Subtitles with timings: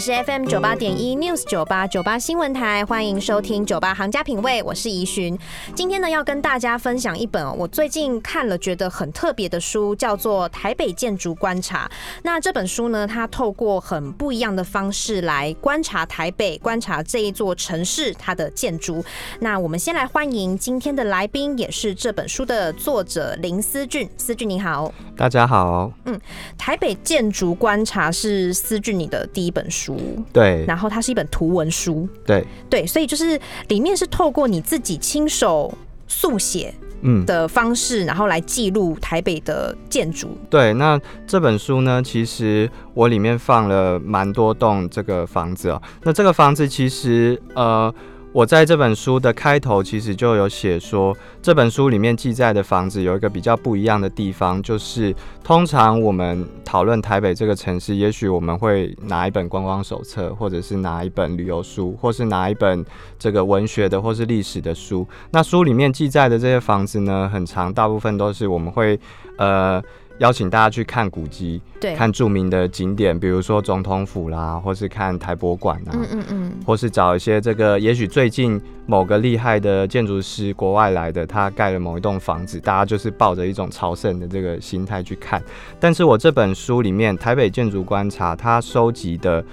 [0.00, 5.38] 是 FM 九八点一 News 九八九八新闻台，欢迎收听九八行家品味，我是怡寻。
[5.74, 11.86] 今天呢，要跟大家分享一本我最近看了觉得很特别的书，叫做《台北建筑观察》。
[12.22, 19.04] 那这本书呢，它透过很不一样的方式来观察台北，观察这一座城市它的建筑。
[19.40, 24.08] 那我们先来欢迎今天的来宾，也是这本书的作者林思俊。
[24.16, 25.92] 思俊你好，大家好。
[26.06, 26.16] 嗯，
[26.56, 29.89] 《台北建筑观察》是思俊你的第一本书，
[30.32, 35.72] 对然后它是一本图文书，对，对，所以就是里面是透过你自己亲手
[36.08, 40.36] 速写嗯，的方式，然后来记录台北的建筑。
[40.50, 40.74] 对。
[40.74, 45.80] 那这本书呢，其实我里面放了蛮多栋这个房子哦。
[46.02, 47.94] 那这个房子其实呃。
[48.32, 62.84] 我在这本书的开头其实就有写说，这本书里面记载的房子有一个比较不一样的地方，就是通常我们讨论台北这个城市，也许我们会拿一本观光手册，或者是拿一本旅游书，或是拿一本
[63.18, 65.04] 这个文学的或是历史的书。
[65.32, 68.98] 那书里面记载的这些房子呢，很长，大部分都是我们会
[69.38, 69.82] 呃。
[70.20, 85.42] 邀请大家去看古迹，对，看著名的景点，比如说总统府啦，或是看台博馆啊，嗯嗯嗯，或是找一些这个，也许最近某个厉害的建筑师国外来的，他盖了某一栋房子，大家就是抱着一种朝圣的这个心态去看。
[85.78, 89.44] 但是我这本书里面《台北建筑观察》，它收集的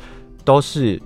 [0.45, 1.01] 都是。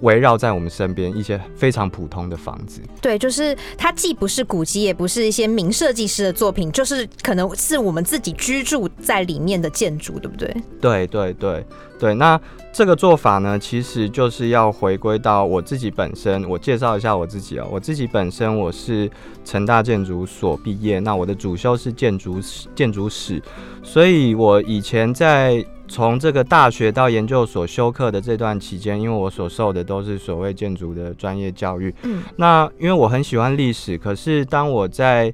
[0.00, 10.56] 围绕在我们身边一些非常普通的房子，对，就是它既不是古迹，也不是一些名设计师的作品，就是可能是我们自己居住在里面的建筑，对不对？
[10.80, 11.66] 对对对
[11.98, 12.14] 对。
[12.14, 12.40] 那
[12.72, 16.48] 这个做法呢，其实就是要回归到我自己本身。
[16.48, 19.10] 我介绍一下我自己啊，我自己本身我是
[19.44, 23.42] 成大建筑所毕业，那我的主修是建筑史，建筑史，
[23.82, 25.64] 所以我以前在。
[25.90, 35.32] 从这个大学到研究所修课的这段期间，因为我所受的都是所谓建筑的专业教育，嗯，那因为我很喜欢历史，可是当我在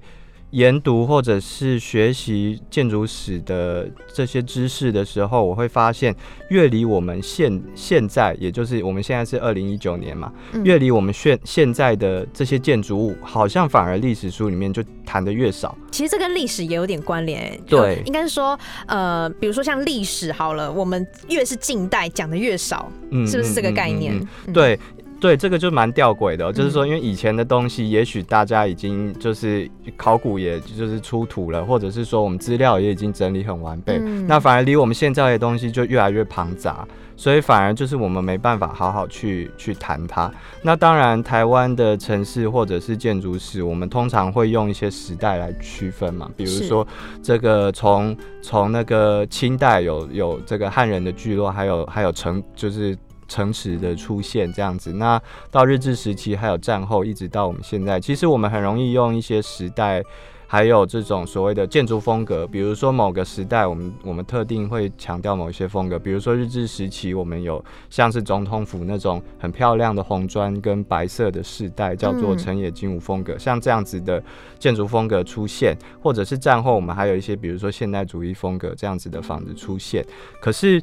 [0.55, 6.15] 研读或者是学习建筑史的这些知识的时候，我会发现，
[6.49, 10.33] 越离我们现现在，也就是我们现在是二零一九年嘛，
[10.63, 15.77] 越离我们现现在的这些建筑物，好像反而历史书里面就谈的越少。
[15.91, 18.57] 其实这跟历史也有点关联，对，应该是说，
[18.87, 24.15] 呃，比如说像历史好了，我们越是近代讲的越少，嗯，是不是这个概念？
[24.53, 24.79] 对。
[25.25, 33.99] 对，这个就蛮吊诡的，就是说，因为以前的东西，也许大家已经就是考古，也就是出土了，或者是说我们资料也已经整理很完备，
[34.29, 36.87] 那反而离我们现在的东西就越来越庞杂，
[37.17, 40.31] 所以反而就是我们没办法好好去去谈它。
[40.61, 46.87] 那当然，台湾的城市或者是建筑史，我们通常会用一些时代来区分嘛，比如说
[47.23, 52.95] 这个从从那个清代有有这个汉人的聚落，还有还有城就是。
[53.29, 55.21] 城池的出现这样子，那
[55.51, 60.03] 到日治时期，还有战后，一直到我们现在，其实我们很容易用一些时代。
[60.47, 74.23] 还有这种所谓的建筑风格，比如说某个时代，我们我们特定会强调某一些风格，比如说日治时期，我们有像是总统府那种很漂亮的红砖跟白色的世代，叫做城野金武风格，像这样子的
[74.59, 80.05] 建筑风格出现，或者是战后我们还有一些，比如说现代主义风格这样子的房子出现。
[80.41, 80.81] 可是，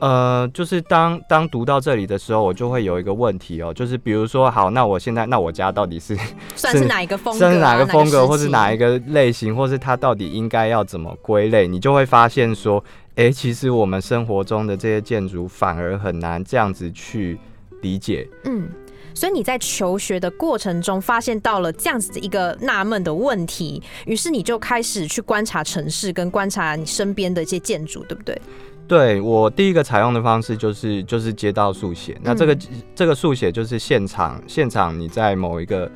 [0.00, 6.16] 呃，就是当当读到这里的时候，我就会有一个问题哦，就是比如说，好，那我现在那我家到底是
[6.56, 7.38] 算是哪一个风格？
[7.38, 9.00] 算是哪个风格，或是哪一个？
[9.08, 12.82] 类型，或是它到底应该要怎么归类，你就会发现说，
[13.16, 17.38] 哎，其实我们生活中的这些建筑反而很难这样子去
[17.82, 18.28] 理解。
[18.44, 18.68] 嗯，
[19.14, 28.40] 所以你在求学的过程中发现到了这样子的一个纳闷的问题，于是你就开始去观察城市，跟观察你身边的一些建筑，对不对？
[28.86, 32.58] 对我第一个采用的方式就是就是街道速写，那这个
[32.94, 35.90] 这个速写就是现场现场你在某一个。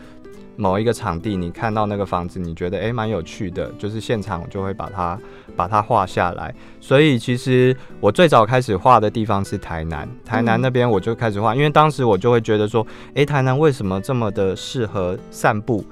[0.58, 5.19] 某一个场地，你看到那个房子，你觉得诶蛮有趣的，就是现场就会把它
[5.56, 6.52] 把它画下来。
[6.81, 15.84] 所以其实我最早开始画的地方是台南，台南那边我就开始画，因为当时我就会觉得说，诶，台南为什么这么的适合散步？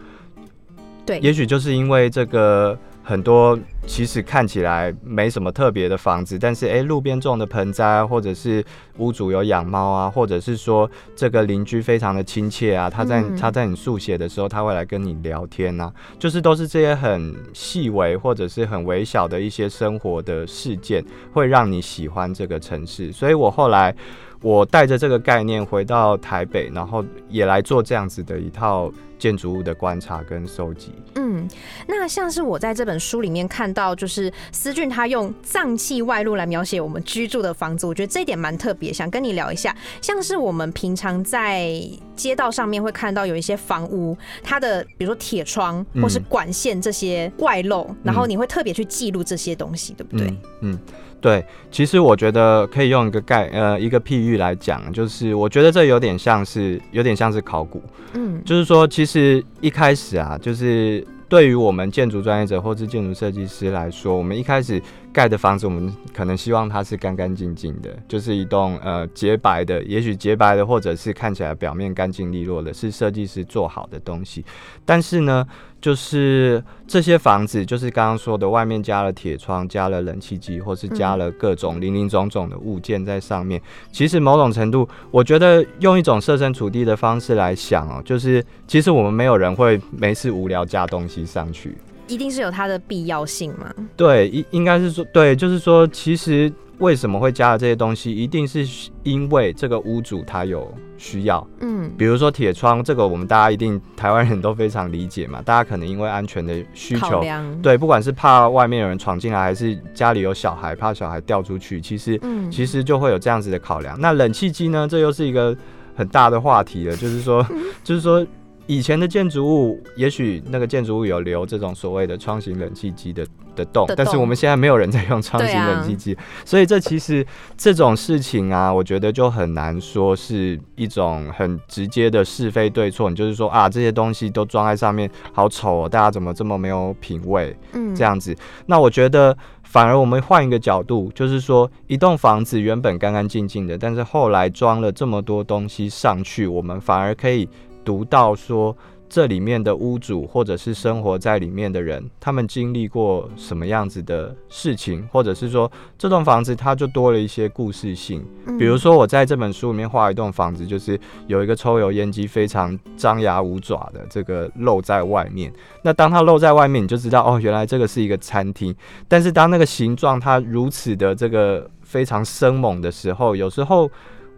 [1.06, 2.76] 对，也许就是因为这个。
[3.08, 3.56] 很多
[3.86, 8.64] 其实看起来没什么特别的房子，但是诶，路边种的盆栽，或者是
[8.98, 23.12] 屋主有养猫啊，或者是说这个邻居非常的亲切啊，他在他在你速写的时候，他会来跟你聊天啊，就是都是这些很细微或者是很微小的一些生活的事件，会让你喜欢这个城市。
[23.12, 23.94] 所以我后来
[24.42, 28.90] 我带着这个概念回到台北，然后也来做这样子的一套。
[29.18, 30.92] 建筑物的观察跟收集。
[31.14, 31.48] 嗯，
[31.86, 39.74] 那像是我在这本书里面看到，就是思俊他用脏器外露来描写我们居住的房子，我觉得这一点蛮特别，想跟你聊一下。
[40.00, 41.80] 像是我们平常在
[42.14, 50.32] 街道上面会看到有一些房屋，它的比如说铁窗或是管线这些外露，然后你会特别去记录这些东西，对不对？
[50.60, 50.78] 嗯。
[51.18, 64.82] 对，其实我觉得可以用一个概呃一个譬喻来讲，就是我觉得这有点像是有点像是考古，嗯，就是说其是一开始啊，就是对于我们建筑专业者或是建筑设计师来说，我们一开始。
[65.16, 74.44] 盖的房子，我们可能希望它是干干净净的，就是一栋呃洁白的，也许洁白的，或者是看起来表面干净利落的，是设计师做好的东西。
[74.84, 75.46] 但是呢，
[75.80, 83.58] 就是这些房子，就是刚刚说的，外面加了铁窗，加了冷气机，或是加了各种零零总总的物件在上面。
[83.90, 91.74] 其实某种程度，我觉得用一种设身处地的方式来想哦，就是其实我们没有人会没事无聊加东西上去。
[92.08, 93.72] 一定是有它的必要性吗？
[93.96, 98.66] 对，应应该是说，对，就是说，其实为什么会加了这些东西，一定是
[99.02, 101.46] 因为这个屋主他有需要。
[101.60, 105.40] 嗯，比如说铁窗，这个我们大家一定台湾人都非常理解嘛。
[105.42, 107.24] 大家可能因为安全的需求，
[107.62, 113.98] 对，不管是怕外面有人闯进来，还是家里有小孩怕小孩掉出去，其实，嗯其实就会有这样子的考量。
[114.00, 114.86] 那冷气机呢？
[114.88, 115.56] 这又是一个
[115.94, 117.44] 很大的话题了，就是说，
[117.82, 118.24] 就是说。
[118.66, 123.24] 以前的建筑物，也许那个建筑物有留这种所谓的窗型冷气机的
[123.54, 127.24] 的洞，但是我们现在没有人在用窗型冷气机，所以这其实
[127.56, 133.08] 这种事情啊，我觉得就很难说是一种很直接的是非对错。
[133.08, 137.56] 你就是说啊，这些东西都装在上面好丑哦，大家怎么这么没有品味？
[137.72, 138.36] 嗯，这样子。
[138.66, 147.48] 那我觉得反而我们换一个角度，就是说一栋房子原本干干净净的，但是后来装了这么多东西上去，我们反而可以。
[147.86, 148.76] 读到说
[149.08, 158.26] 这里面的屋主或者是生活在里面的人，他们经历过什么样子的事情，或者是说这栋房子它就多了一些故事性。
[158.58, 160.98] 比如说我在这本书里面画一栋房子，就是
[161.28, 165.52] 有一个抽油烟机非常张牙舞爪的这个露在外面。
[165.82, 168.74] 那当它露在外面，你就知道哦，原来这个是一个餐厅。
[169.06, 173.88] 但是当那个形状它如此的这个非常生猛的时候，有时候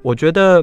[0.02, 0.62] 我觉得。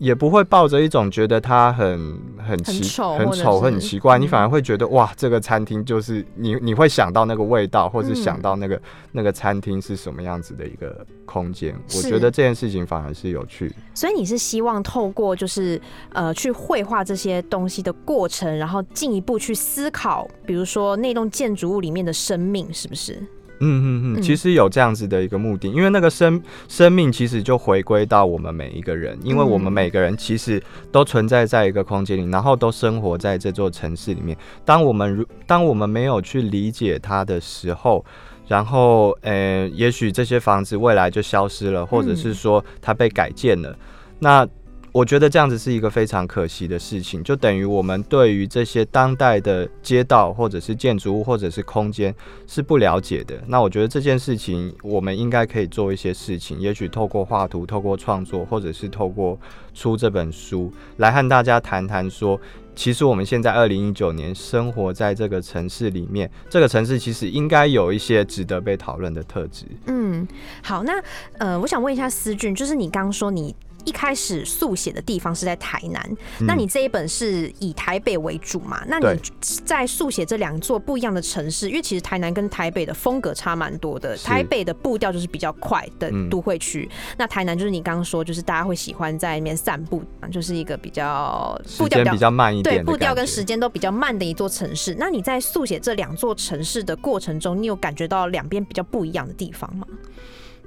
[0.00, 2.72] 也不会抱着一种觉得它很很奇
[3.18, 8.80] 很丑很奇怪，你反而会觉得哇，这个餐厅就是你你会想到那个味道，或者想到那个
[9.12, 11.76] 那个餐厅是什么样子的一个空间。
[11.94, 13.70] 我觉得这件事情反而是有趣。
[13.94, 15.78] 所以你是希望透过就是
[16.14, 23.22] 呃去绘画这些东西的过程，然后进一步去思考，比如说那栋建筑物里面的生命是不是？
[23.60, 34.36] 嗯嗯嗯，其实有这样子的一个目的，因为那个生生命其实就回归到我们每一个人，因为我们每个人其实都存在在一个空间里，然后都生活在这座城市里面。
[34.64, 38.04] 当我们如当我们没有去理解它的时候，
[38.48, 43.76] 然后呃，也许这些房子未来就消失了，或者是说它被改建了，
[44.18, 44.48] 那。
[44.92, 52.12] 我觉得这样子是一个非常可惜的事情，就等于我们对于这些当代的街道或者是建筑物或者是空间
[52.46, 53.40] 是不了解的。
[53.46, 59.38] 那我觉得这件事情我们应该可以做一些事情，也许透过画图、透过创作，或者是透过
[59.72, 62.40] 出这本书来和大家谈谈，说
[62.74, 69.66] 其实我们现在二零一九年生活在这个城市里面，这个城市其实应该有一些值得被讨论的特质。
[69.86, 70.26] 嗯，
[70.64, 71.00] 好，那
[71.38, 73.54] 呃，我想问一下思俊，就是你刚刚说你。
[73.90, 76.16] 一开始速写的地方是在台南，
[76.46, 78.84] 那你这一本是以台北为主嘛？
[78.86, 79.20] 那你
[79.64, 84.16] 在速写这两座不一样的城市，因为其实台南跟台北的风格差蛮多的。
[84.18, 94.94] 台北的步调就是比较快的都会区，那台南就是你刚刚说，就是大家会喜欢在里面散步，就是一个比较步调比较慢一点，对步调跟时间都比较慢的一座城市。
[94.96, 99.84] 那你在速写这两座城市的过程中，你有感觉到两边比较不一样的地方吗？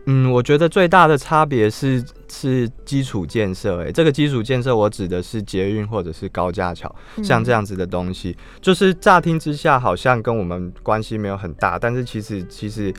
[0.05, 3.83] 嗯，我觉得最大的差别是是基础建设。
[3.83, 6.93] 哎，这个基础建设我指的是捷运或者是高架桥，
[7.23, 12.93] 像这样子的东西，就是乍听之下好像跟我们关系没有很大，但是其实其实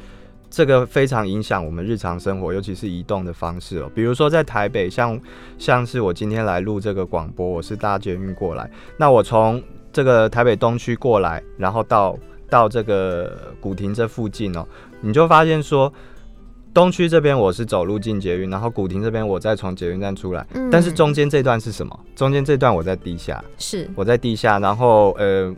[0.48, 3.90] 这个非常影响我们日常生活，尤其是移动的方式哦。
[3.94, 5.20] 比如说在台北，像
[5.58, 12.18] 像是我今天来录这个广播，我是搭捷运过来，那我从这个台北东区过来，然后到。
[12.50, 14.64] 到这个古亭这附近哦，
[15.00, 15.92] 你就发现说。
[16.74, 21.98] 东区这边我是走路进捷运，然后古亭这边我再从捷运站出来，但是中间这段是什么？
[22.16, 25.54] 中间这段我在地下，是我在地下，然后呃，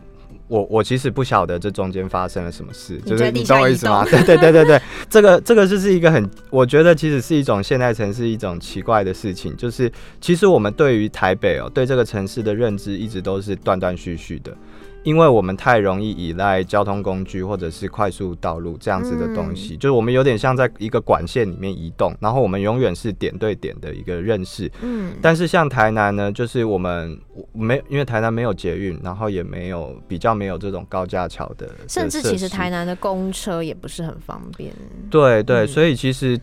[0.47, 4.05] 我我其实不晓得这中间发生了什么事，就是你懂我意思吗？
[4.07, 14.55] 对对对对对，这个这个就是一个很，我觉得其实是一种现代城市一种奇怪的事情，就是其实我们对于台北哦，对这个城市的认知一直都是断断续续的。
[15.07, 24.69] 因为我们太容易依赖交通工具或者是快速道路这样子的东西，就是我们有点像在一个管线里面移动，然后我们永远是点对点的一个认识。
[24.81, 27.17] 嗯，但是像台南呢，就是我们
[27.53, 34.73] 没因为台南没有捷运，然后也没有比较没有这种高架桥的，甚至其实台南的公车也不是很方便。
[35.09, 36.37] 对对，所以其实。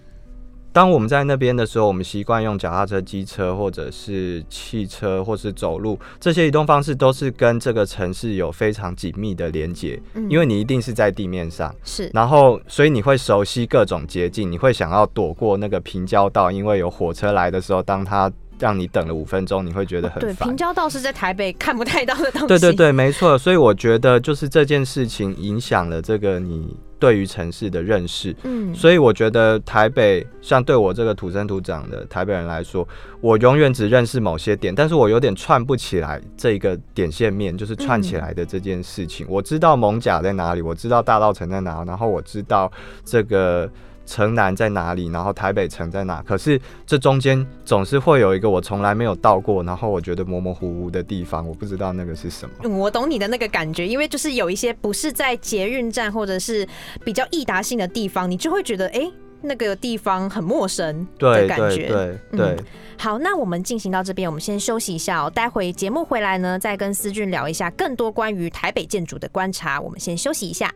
[0.75, 10.03] 当我们在那边的时候，我们习惯用脚踏车、机车，或者是汽车，或是走路，这些移动方式都是跟这个城市有非常紧密的连接。
[10.15, 18.29] 嗯，因为你一定是在地面上，是，然后所以你会熟悉各种捷径，你会想要躲过那个平交道，因为有火车来的时候，当它
[18.59, 20.35] 让你等了五分钟，你会觉得很对。
[20.35, 22.49] 平交道是在台北看不太到的东西。
[22.49, 23.39] 对对对，没错。
[23.39, 26.77] 所以我觉得就是这件事情影响了这个你。
[26.99, 32.87] 对于城市的认识，嗯，所以我觉得台北，像对我这个土生土长的台北人来说，
[33.21, 39.27] 我永远只认识某些点，但是我有点串不起来这个点线面，就是串起来的这件事情。
[39.29, 42.71] 我知道蒙甲在哪里，我知道大道城在哪，然后我知道
[43.05, 43.71] 这个。
[44.07, 45.09] 城南在哪里？
[45.09, 46.23] 然后台北城在哪？
[46.23, 52.69] 可是这中间总是会有一个我从来没有到过，然后我觉得模模糊糊的地方，我不知道那个是什么。
[52.69, 56.67] 我懂你的那个感觉，因为就是有一些不是在捷运站或者是
[57.05, 61.89] 比较易达性的地方，你就会觉得哎，那个地方很陌生的感觉。
[61.89, 62.57] 对对。
[62.97, 65.29] 好，那我们进行到这边，我们先休息一下哦。
[65.29, 69.81] 待会节目回来呢，再跟思俊聊一下更多关于台北建筑的观察。
[69.81, 70.73] 我们先休息一下。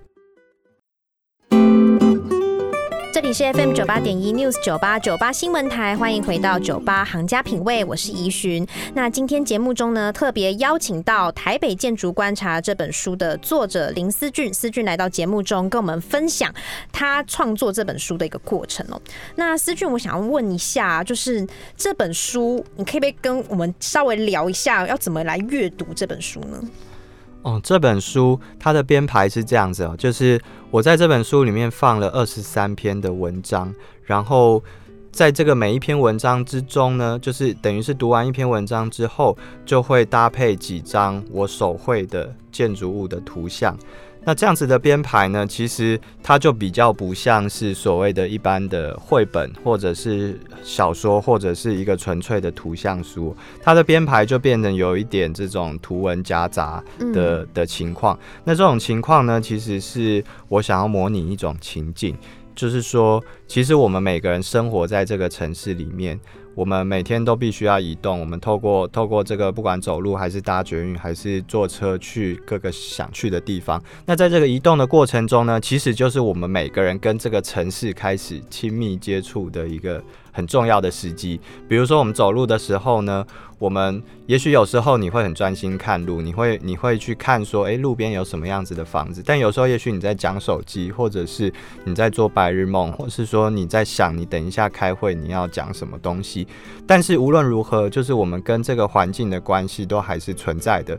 [3.29, 8.67] 里是 FM 九八点一 News 九八九八新闻台，欢迎回到九八行家品味，我是怡寻。
[8.95, 16.51] 那今天节目中呢，特别邀请到《台北建筑观察》这本书的作者林思俊，思俊来到节目中跟我们分享
[16.91, 18.99] 他创作这本书的一个过程哦。
[19.35, 26.59] 那思俊，我想要问一下，就是这本书，你可以不可以跟我们稍微聊一下，要怎么来阅读这本书呢？
[27.49, 30.39] 哦，这本书它的编排是这样子哦，就是
[30.71, 34.63] 我在这本书里面放了二十三篇的文章，然后
[35.11, 43.75] 在这个每一篇文章之中呢，就是等于是读完一篇文章之后，就会搭配几张我手绘的建筑物的图像。
[44.25, 53.35] 那这样子的编排呢，其实它就比较不像是所谓的一般的绘本，或者是小说，或者是一个纯粹的图像书。
[53.63, 56.83] 它的编排就变成有一点这种图文夹杂
[57.15, 58.19] 的的情况。
[58.45, 62.15] 那这种情况呢，其实是我想要模拟一种情境，
[62.55, 66.21] 就是说，其实我们每个人生活在这个城市里面。
[66.59, 73.81] 我们每天都必须要移动，我们透过透过这个，不管走路还是搭捷运，还是坐车去各个想去的地方。
[74.07, 80.03] 那在这个移动的过程中呢，其实就是我们每个人跟这个城市开始亲密接触的一个。
[80.33, 83.27] 很重要的时机，比如说我们走路的时候呢，
[83.59, 89.23] 我们也许有时候你会很专心看路，你会你会去看说，诶，路边有什么样子的房子。
[89.25, 91.53] 但有时候也许你在讲手机，或者是
[91.85, 96.47] 你在做白日梦，或是说你在想你等一下开会你要讲什么东西。
[96.87, 100.99] 但是无论如何，就是我们跟这个环境的关系都还是存在的。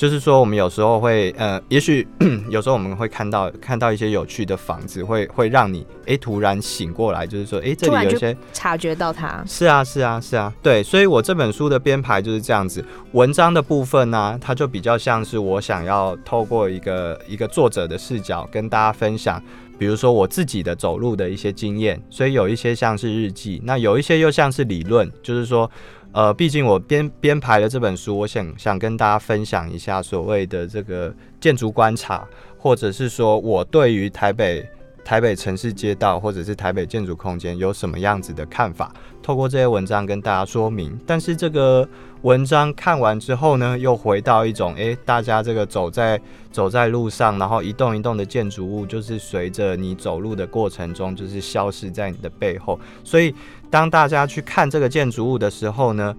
[0.00, 2.08] 就是说，我们有时候会，呃，也许
[2.48, 9.44] 有时候我们会看到看到一些有趣的房子，会会让你哎突然醒过来，就是说，哎，这里有一些察觉到它。
[9.46, 10.82] 是啊，是啊，是啊，对。
[10.82, 19.38] 所以我这本书的编排就是这样子，文章的部分呢，它就比较像是我想要透过一个一个作者的视角跟大家分享，
[19.78, 25.70] 比如说我自己的走路的一些经验，所以有一些像是日记，那有一些又像是理论，就是说。
[26.12, 32.26] 呃，毕竟我编编排了这本书，我想想跟大家分享一下所谓的这个建筑观察，
[32.58, 34.68] 或者是说我对于台北
[35.04, 40.98] 台北城市街道或者是台北建筑空间有什么样子的看法，透过这些文章跟大家说明。
[41.06, 41.88] 但是这个
[42.22, 46.20] 文章看完之后呢，又回到一种，诶，大家这个走在
[46.52, 53.34] 走在路上，然后一栋一栋的建筑物，就是随着你走路的过程中，就是消失在你的背后，所以。
[53.72, 56.12] 当大家去看这个建筑物的时候呢，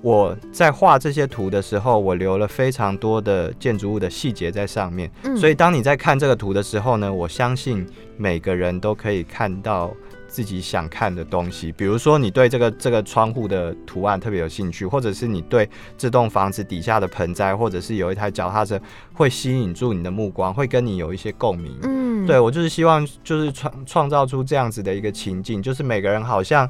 [0.00, 5.08] 我在画这些图的时候，我留了非常多的建筑物的细节在上面。
[5.36, 7.86] 所以当你在看这个图的时候呢，我相信
[8.16, 9.94] 每个人都可以看到
[10.32, 11.70] 自己想看的东西。
[11.72, 18.80] 比如说，你对这个这个窗户的图案特别有兴趣，或者是你对这栋房子底下的盆栽，或者是有一台脚踏车
[19.12, 21.76] 会吸引住你的目光，会跟你有一些共鸣。
[21.82, 26.66] 嗯，对我就是希望就是创创造出这样子的一个情境，就是每个人好像。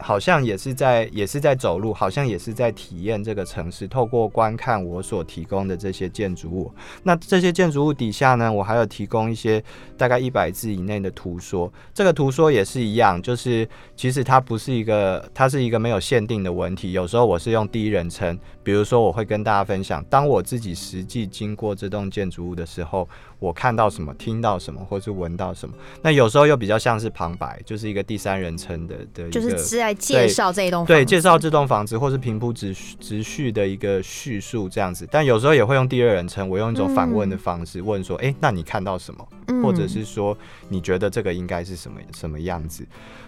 [0.00, 3.86] 好像也是在，也是在走路，好像也是在体验这个城市。
[3.86, 9.62] 透过观看我所提供的这些建筑物，那这些建筑物底下呢，我还有提供一些
[9.96, 11.72] 大概一百字以内的图说。
[11.94, 16.92] 这个图说也是一样，就是其实它不是一个，它是一个没有限定的文体。
[16.92, 23.08] 有时候我是用第一人称，比如说我会跟大家分享，当我自己实际经过这栋建筑物的时候。
[23.40, 35.06] 我看到什么，听到什么，或是闻到什么，那有时候又比较像是旁白，就是一个第三人称的的，就是是在介绍这一栋对，介绍这栋房子，或是平铺直直叙的一个叙述这样子。
[35.10, 39.26] 但有时候也会用第二人称，我用一种反问的方式问说：“哎，那你看到什么？
[39.62, 40.36] 或者是说
[40.68, 42.86] 你觉得这个应该是什么什么样子？”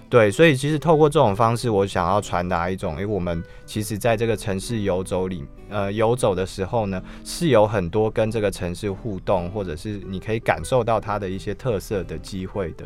[0.08, 12.84] 对，所以其实透过这种方式，我想要传达一种，哎，我们其实在这个城市游走里，呃，游走的时候呢，是有很多跟这个城市互动，或者是你可以感受到它的一些特色的机会的。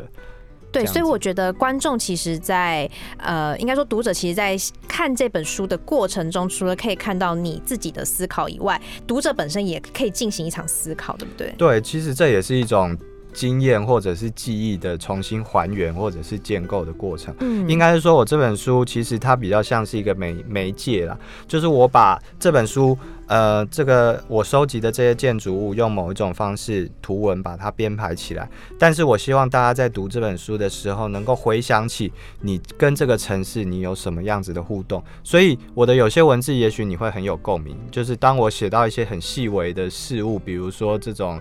[0.83, 4.57] 对，所以我觉得观众其实，在呃，应该说读者其实，在
[4.87, 11.53] 看这本书的过程中，除了可以看到你自己的思考以外，读者本身也可以进行一场思考，对不对？
[11.57, 12.97] 对，其实这也是一种。
[13.37, 21.15] 经验或者是记忆的重新还原或者是建构的过程，嗯，应该是说我这本书其实它比较像是一个媒媒介啦，
[21.47, 41.39] 就是我把这本书，呃，这个我收集的这些建筑物用某一种方式图文把它编排起来，但是我希望大家在读这本书的时候能够回想起你跟这个城市你有什么样子的互动，所以我的有些文字也许你会很有共鸣，就是当我写到一些很细微的事物，比如说这种。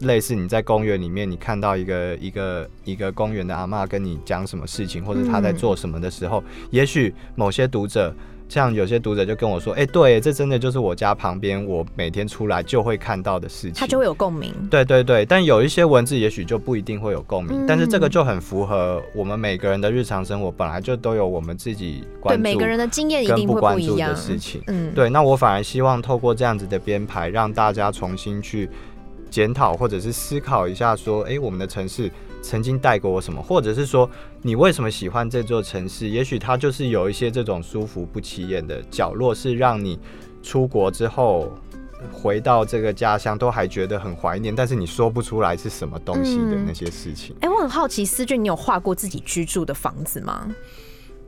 [0.00, 8.14] 类似你在公园里面，你看到一个一个一个公园的阿妈跟你讲什么事情，或者他在做什么的时候，也许某些读者，
[8.48, 14.54] 像有些读者就跟我说：“哎，对，这真的就是我家旁边，我每天出来就会看到的事情。”他就会有共鸣。
[14.70, 24.62] 对对对，但有一些文字也许就不一定会有共鸣，但是这个就很符合我们每个人的日常生活，本来就都有我们自己关注每个人的经验一定会不一样的事情。
[24.68, 28.70] 嗯，对，那我反而希望透过这样子的编排，让大家重新去。
[29.30, 32.10] 检讨或者是思考一下，说，哎，我们的城市
[32.42, 33.42] 曾经带给我什么？
[33.42, 34.08] 或者是说，
[34.42, 36.08] 你为什么喜欢这座城市？
[36.08, 39.98] 也许它就是有一些这种舒服不起眼的角落，是让你
[40.42, 41.52] 出国之后
[42.12, 47.34] 回到这个家乡都还觉得很怀念，但是你说不出来是什么东西的那些事情。
[47.40, 50.48] 哎，我很好奇，思俊，你有画过自己居住的房子吗？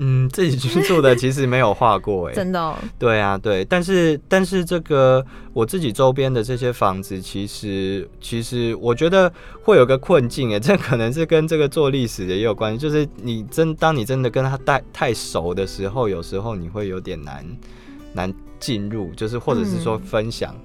[0.03, 2.75] 嗯，自己居住的其实没有画过哎，真的。
[2.99, 9.31] 对啊，对，但是但是这个我自己周边的这些房子，其实其实我觉得
[9.63, 17.45] 会有个困境哎， 这可能是跟这个做历史的也有关系，就是你真当你真的跟他太太熟的时候，有时候你会有点难
[18.15, 20.57] 难进入，就是或者是说分享。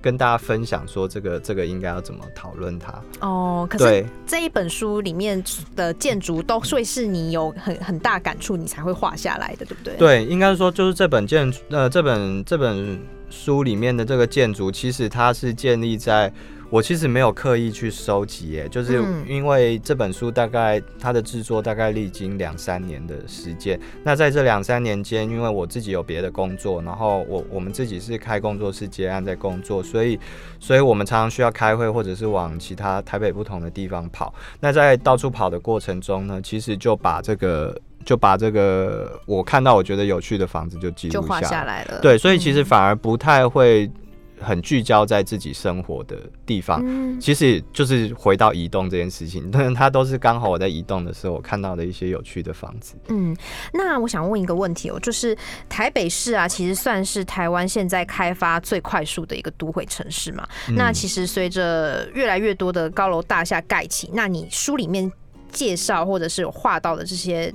[0.00, 3.66] 跟大家分享说，这个这个应该要怎么讨论它哦。
[3.68, 5.42] 可是这一本书里面
[5.74, 9.94] 的建筑都会是你有很很大感触，你才会画下来的，对不对？
[9.96, 16.32] 对，应该说就是这本建呃这本这本书里面的这个建筑，其实它是建立在。
[16.70, 23.80] 我其实没有刻意去收集，耶，就是因为这本书大概它的制作大概历经两三年的时间。
[24.04, 30.18] 那在这两三年间，因为我自己有别的工作，然后我我们自己是开工作室接案在工作，所以
[30.60, 34.34] 所以我们常常需要开会，或者是往其他台北不同的地方跑。
[34.60, 41.98] 那在到处跑的过程中呢，其实就把这个就把这个我看到我觉得有趣的房子就记录下来了。
[42.02, 43.90] 对，所以其实反而不太会。
[44.40, 46.82] 很聚焦在自己生活的地方，
[47.20, 52.94] 其实就是回到移动这件事情，但 它都是刚好我在移动的时候，我看到的一些有趣的房子。
[53.08, 53.36] 嗯，
[53.72, 55.36] 那我想问一个问题哦，就是
[55.68, 60.46] 台北市啊，其实算是台湾现在开发最快速的一个都会城市嘛。
[60.76, 65.10] 那其实随着越来越多的高楼大厦盖起，那你书里面
[65.50, 67.52] 介绍或者是有画到的这些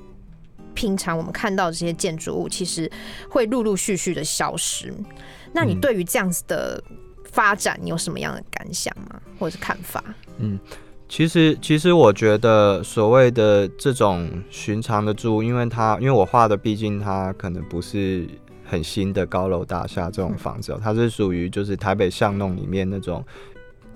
[0.73, 2.89] 平常我们看到这些建筑物，其实
[3.29, 4.93] 会陆陆续续的消失。
[5.53, 6.83] 那你对于这样子的
[7.25, 10.03] 发展，你有什么样的感想吗，或者是看法？
[10.39, 10.59] 嗯，
[11.07, 18.27] 其实其实我觉得所谓的这种寻常的住，因为它因为我画的毕竟它可能不是
[18.65, 23.23] 很新的高楼大厦这种房子，它是属于就是台北巷弄里面那种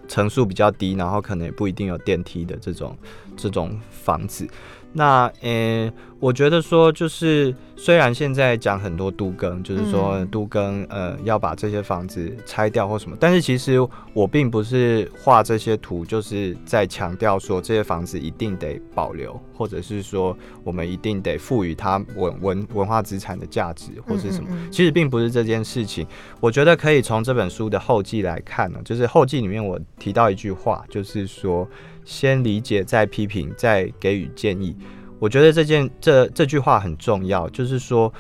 [0.08, 2.96] 层数比较低，然后可能也不一定有电梯的这种
[3.36, 4.48] 这种房子。
[4.93, 13.78] 那呃，我觉得说就是，虽然现在讲很多都更，就是说都更呃要把这些房子拆掉或什么，但是其实
[14.13, 24.50] 我并不是画这些图，就是在强调说这些房子一定得保留，或者是说我们一定得赋予它文文文化资产的价值或是什么。
[24.71, 26.08] 其实并不是这件事情。
[26.39, 31.67] 我觉得可以从这本书的后记来看呢，就是后记里面我提到一句话，就是说。
[32.08, 34.74] 先理解，再批评，再给予建议。
[35.20, 38.12] 我觉得这件这这句话很重要，就是说，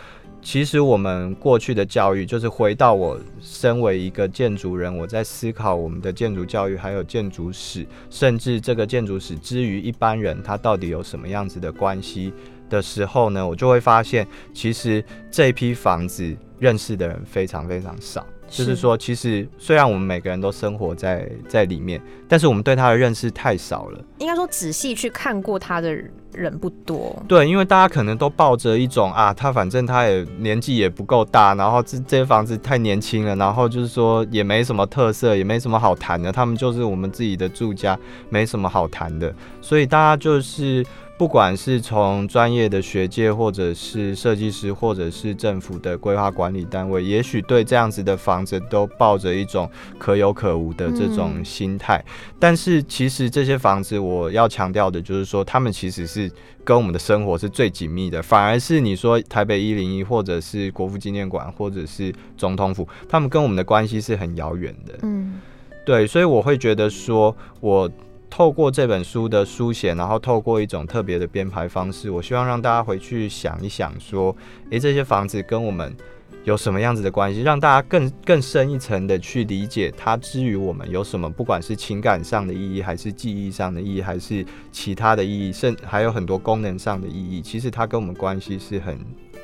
[0.41, 12.33] 其实我们过去的教育，就是回到我身为一个建筑人，我在思考我们的建筑教育，还有建筑史，甚至这个建筑史之于一般人，他到底有什么样子的关系
[12.69, 13.47] 的时候呢？
[13.47, 18.25] 我就会发现，其实这批房子认识的人非常非常少。
[18.49, 23.99] 就是说，其实虽然我们每个人都生活在在里面，但是我们对他的认识太少了。
[24.19, 25.93] 应该说，仔细去看过他的
[26.33, 27.15] 人不多。
[27.27, 36.31] 对，因为大家可能都抱着一种啊，他反正他也年纪也不够大，然后这这些房子太年轻了，然后就是说也没什么特色，也没什么好谈的。
[36.31, 37.97] 他们就是我们自己的住家，
[38.29, 39.33] 没什么好谈的。
[39.61, 40.85] 所以大家就是。
[41.17, 52.03] 不管是从专业的学界，或者是设计师，或者是政府的规划管理单位，也许对这样子的房子都抱着一种可有可无的这种心态。
[52.37, 56.31] 但是其实这些房子，我要强调的就是说，他们其实是
[56.63, 58.21] 跟我们的生活是最紧密的。
[58.21, 64.93] 反而是你说台北一零一，或者是国父纪念馆，或者是总统府，他们跟我们的关系是很遥远的。
[65.01, 65.41] 嗯，
[65.83, 67.89] 对，所以我会觉得说，我。
[68.29, 74.35] 透过这本书的书写，然后透过一种特别的编排方式，我希望让大家回去想一想，说，
[74.69, 75.95] 诶，这些房子跟我们
[76.43, 77.41] 有什么样子的关系？
[77.41, 88.97] 让大家更更深一层的去理解它之于我们有什么，不管是情感上的意义，还是记忆上的意义，还是其他的意义，甚还有很多功能上的意义，其实它跟我们关系是很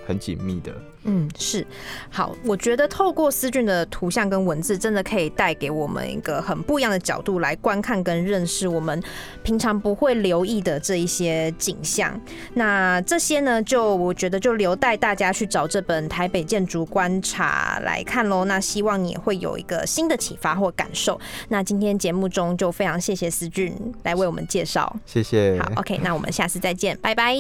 [0.06, 0.74] 很紧密的。
[1.06, 1.68] 嗯，是
[2.10, 9.04] 好，我觉得透过思俊的图像跟文字，真的可以带给我们一个很不一样的角度来观看跟认识我们
[9.44, 12.18] 平常不会留意的这一些景象。
[12.54, 18.46] 那这些呢，就我觉得就留待大家去找这本《台北建筑观察》来看喽。
[18.46, 21.20] 那希望你也会有一个新的启发或感受。
[21.50, 25.60] 那今天节目中就非常谢谢思俊来为我们介绍，谢谢。
[25.60, 27.36] 好，OK，那我们下次再见，拜拜。